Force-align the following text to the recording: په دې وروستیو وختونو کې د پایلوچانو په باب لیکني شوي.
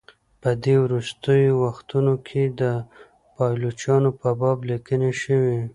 په 0.41 0.49
دې 0.63 0.75
وروستیو 0.85 1.59
وختونو 1.65 2.13
کې 2.27 2.43
د 2.61 2.63
پایلوچانو 3.35 4.09
په 4.19 4.29
باب 4.39 4.57
لیکني 4.69 5.11
شوي. 5.21 5.59